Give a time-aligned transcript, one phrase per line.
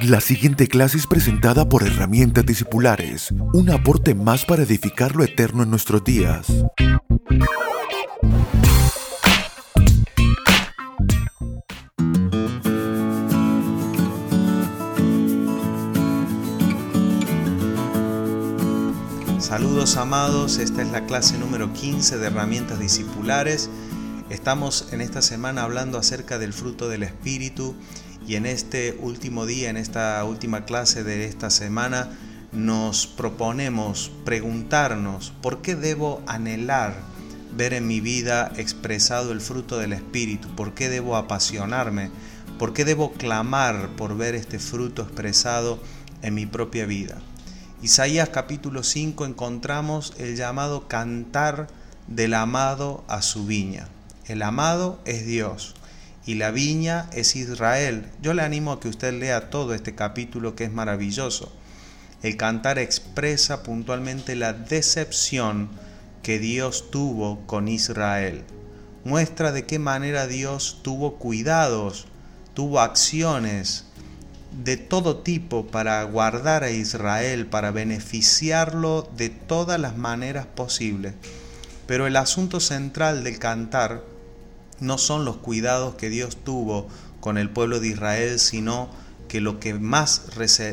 [0.00, 5.62] La siguiente clase es presentada por Herramientas Discipulares, un aporte más para edificar lo eterno
[5.62, 6.46] en nuestros días.
[19.38, 23.68] Saludos amados, esta es la clase número 15 de Herramientas Discipulares.
[24.30, 27.74] Estamos en esta semana hablando acerca del fruto del Espíritu
[28.26, 32.10] y en este último día, en esta última clase de esta semana,
[32.52, 36.94] nos proponemos preguntarnos por qué debo anhelar
[37.56, 42.10] ver en mi vida expresado el fruto del Espíritu, por qué debo apasionarme,
[42.58, 45.78] por qué debo clamar por ver este fruto expresado
[46.22, 47.18] en mi propia vida.
[47.82, 51.66] Isaías capítulo 5 encontramos el llamado cantar
[52.06, 53.88] del amado a su viña.
[54.26, 55.74] El amado es Dios
[56.24, 58.06] y la viña es Israel.
[58.20, 61.52] Yo le animo a que usted lea todo este capítulo que es maravilloso.
[62.22, 65.70] El cantar expresa puntualmente la decepción
[66.22, 68.44] que Dios tuvo con Israel.
[69.04, 72.06] Muestra de qué manera Dios tuvo cuidados,
[72.54, 73.86] tuvo acciones
[74.52, 81.14] de todo tipo para guardar a Israel, para beneficiarlo de todas las maneras posibles.
[81.86, 84.11] Pero el asunto central del cantar
[84.80, 86.88] no son los cuidados que Dios tuvo
[87.20, 88.90] con el pueblo de Israel, sino
[89.28, 90.22] que lo que más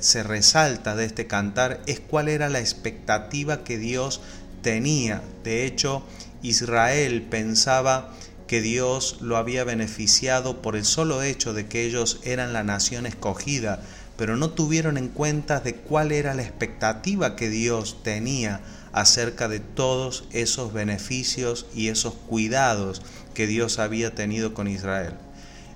[0.00, 4.20] se resalta de este cantar es cuál era la expectativa que Dios
[4.62, 5.22] tenía.
[5.44, 6.02] De hecho,
[6.42, 8.12] Israel pensaba
[8.46, 13.06] que Dios lo había beneficiado por el solo hecho de que ellos eran la nación
[13.06, 13.80] escogida,
[14.16, 18.60] pero no tuvieron en cuenta de cuál era la expectativa que Dios tenía
[18.92, 23.02] acerca de todos esos beneficios y esos cuidados
[23.34, 25.14] que Dios había tenido con Israel.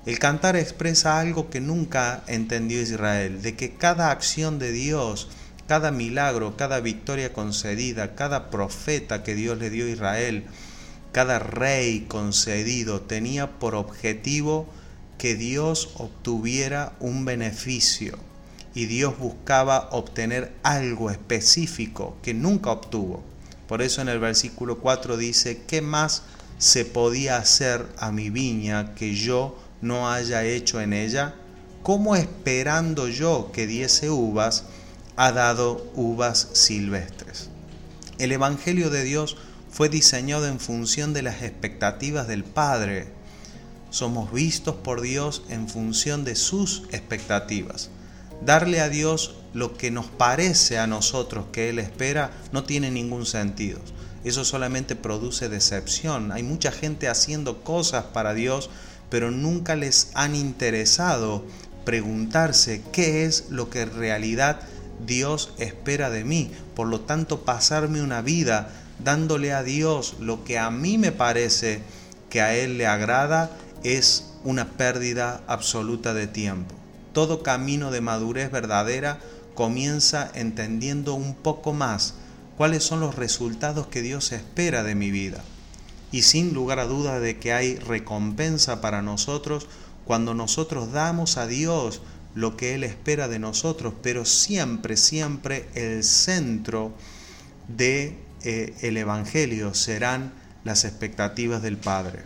[0.05, 5.29] El cantar expresa algo que nunca entendió Israel, de que cada acción de Dios,
[5.67, 10.45] cada milagro, cada victoria concedida, cada profeta que Dios le dio a Israel,
[11.11, 14.69] cada rey concedido tenía por objetivo
[15.19, 18.17] que Dios obtuviera un beneficio
[18.77, 23.25] y Dios buscaba obtener algo específico que nunca obtuvo.
[23.67, 26.25] Por eso en el versículo 4 dice, ¿qué más
[26.59, 31.35] se podía hacer a mi viña que yo no haya hecho en ella?
[31.83, 34.65] ¿Cómo esperando yo que diese uvas,
[35.17, 37.49] ha dado uvas silvestres?
[38.19, 39.39] El Evangelio de Dios
[39.71, 43.09] fue diseñado en función de las expectativas del Padre.
[43.89, 47.89] Somos vistos por Dios en función de sus expectativas.
[48.45, 53.27] Darle a Dios lo que nos parece a nosotros que Él espera no tiene ningún
[53.27, 53.81] sentido
[54.27, 56.33] eso solamente produce decepción.
[56.33, 58.71] Hay mucha gente haciendo cosas para Dios,
[59.09, 61.45] pero nunca les han interesado
[61.85, 64.59] preguntarse qué es lo que en realidad
[65.07, 66.51] Dios espera de mí.
[66.75, 71.83] Por lo tanto, pasarme una vida dándole a Dios lo que a mí me parece
[72.29, 76.75] que a Él le agrada es una pérdida absoluta de tiempo.
[77.17, 79.21] Todo camino de madurez verdadera
[79.55, 82.13] comienza entendiendo un poco más
[82.59, 85.43] cuáles son los resultados que Dios espera de mi vida.
[86.13, 89.67] Y sin lugar a duda de que hay recompensa para nosotros
[90.05, 92.03] cuando nosotros damos a Dios
[92.35, 96.93] lo que Él espera de nosotros, pero siempre, siempre el centro
[97.67, 100.35] de eh, el Evangelio serán
[100.65, 102.25] las expectativas del Padre.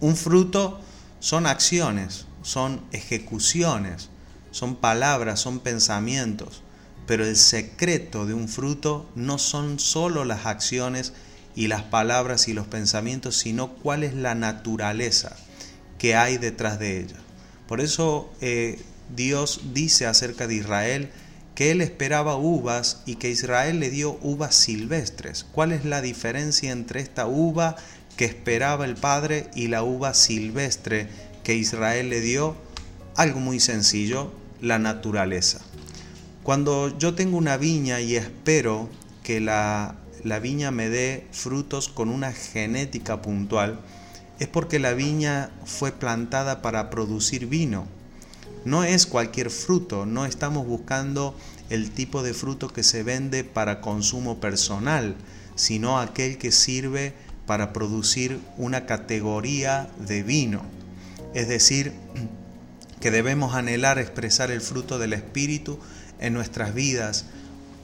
[0.00, 0.80] Un fruto
[1.18, 4.10] son acciones, son ejecuciones,
[4.50, 6.62] son palabras, son pensamientos.
[7.06, 11.12] Pero el secreto de un fruto no son solo las acciones
[11.56, 15.36] y las palabras y los pensamientos, sino cuál es la naturaleza
[15.98, 17.16] que hay detrás de ella.
[17.66, 18.80] Por eso eh,
[19.14, 21.10] Dios dice acerca de Israel
[21.54, 25.44] que él esperaba uvas y que Israel le dio uvas silvestres.
[25.44, 27.76] ¿Cuál es la diferencia entre esta uva
[28.16, 31.08] que esperaba el Padre y la uva silvestre
[31.42, 32.56] que Israel le dio?
[33.16, 35.60] Algo muy sencillo, la naturaleza.
[36.42, 38.88] Cuando yo tengo una viña y espero
[39.22, 39.96] que la,
[40.42, 43.80] viña me dé frutos con una genética puntual,
[44.38, 47.86] es porque la viña fue plantada para producir vino.
[48.64, 51.36] No es cualquier fruto, no estamos buscando
[51.68, 55.16] el tipo de fruto que se vende para consumo personal,
[55.56, 57.14] sino aquel que sirve
[57.46, 60.79] para producir una categoría de vino.
[61.34, 61.92] Es decir,
[63.00, 65.78] que debemos anhelar expresar el fruto del Espíritu
[66.18, 67.24] en nuestras vidas,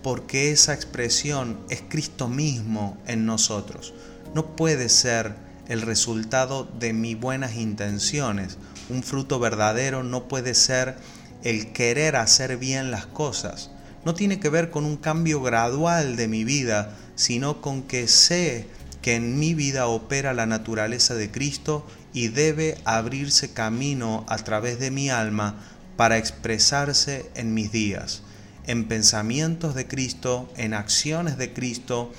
[0.03, 3.95] porque esa expresión es Cristo mismo en nosotros.
[4.35, 5.35] No puede ser
[5.69, 8.59] el resultado de mis buenas intenciones.
[8.89, 10.97] Un fruto verdadero no puede ser
[11.43, 13.71] el querer hacer bien las cosas.
[14.05, 18.69] No tiene que ver con un cambio gradual de mi vida, sino con que sé
[19.07, 24.81] que en mi vida opera la naturaleza de Cristo y debe abrirse camino a través
[24.81, 25.61] de mi alma
[25.97, 28.23] para expresarse en mis días,
[28.67, 32.13] en pensamientos de Cristo, en acciones de Cristo,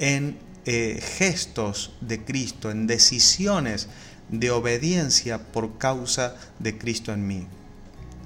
[0.00, 0.36] en
[0.66, 3.86] eh, gestos de Cristo, en decisiones
[4.28, 7.46] de obediencia por causa de Cristo en mí.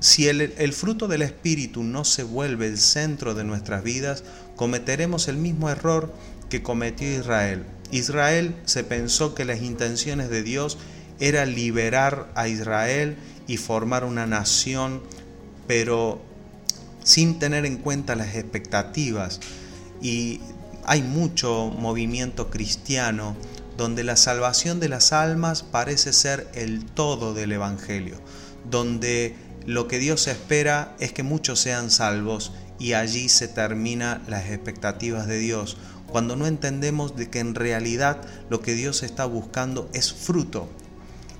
[0.01, 4.25] Si el, el, fruto del Espíritu no se vuelve el centro de nuestras vidas,
[4.57, 6.15] cometeremos el mismo error
[6.49, 7.65] que cometió Israel.
[7.91, 10.79] Israel se pensó que las intenciones de Dios
[11.21, 13.17] era liberar a Israel
[13.47, 15.03] y formar una nación,
[15.67, 16.21] pero
[17.03, 19.41] sin tener en cuenta las expectativas.
[20.03, 20.41] Y
[20.85, 23.37] hay mucho movimiento cristiano
[23.77, 28.17] donde la salvación de las almas parece ser el todo del Evangelio,
[28.69, 34.47] donde lo que Dios espera es que muchos sean salvos y allí se termina las
[34.51, 35.77] expectativas de Dios
[36.17, 40.67] cuando no entendemos de que en realidad lo que Dios está buscando es fruto,